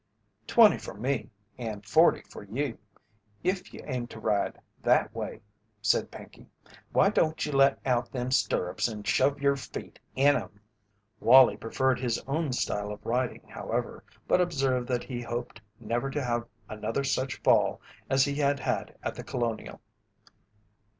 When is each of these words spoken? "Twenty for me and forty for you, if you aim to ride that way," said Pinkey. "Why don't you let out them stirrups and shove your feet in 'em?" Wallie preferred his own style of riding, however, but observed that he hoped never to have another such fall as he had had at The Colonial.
"Twenty 0.47 0.79
for 0.79 0.95
me 0.95 1.29
and 1.59 1.85
forty 1.85 2.21
for 2.23 2.41
you, 2.43 2.79
if 3.43 3.71
you 3.71 3.83
aim 3.85 4.07
to 4.07 4.19
ride 4.19 4.59
that 4.81 5.13
way," 5.13 5.41
said 5.79 6.09
Pinkey. 6.09 6.47
"Why 6.91 7.09
don't 7.11 7.45
you 7.45 7.51
let 7.51 7.77
out 7.85 8.11
them 8.11 8.31
stirrups 8.31 8.87
and 8.87 9.05
shove 9.07 9.39
your 9.39 9.55
feet 9.55 9.99
in 10.15 10.35
'em?" 10.37 10.59
Wallie 11.19 11.55
preferred 11.57 11.99
his 11.99 12.17
own 12.25 12.51
style 12.51 12.91
of 12.91 13.05
riding, 13.05 13.47
however, 13.47 14.03
but 14.27 14.41
observed 14.41 14.87
that 14.87 15.03
he 15.03 15.21
hoped 15.21 15.61
never 15.79 16.09
to 16.09 16.23
have 16.23 16.47
another 16.67 17.03
such 17.03 17.35
fall 17.43 17.79
as 18.09 18.25
he 18.25 18.33
had 18.33 18.59
had 18.59 18.95
at 19.03 19.13
The 19.13 19.23
Colonial. 19.23 19.79